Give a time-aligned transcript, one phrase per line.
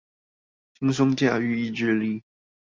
[0.79, 2.23] 輕鬆駕馭意志力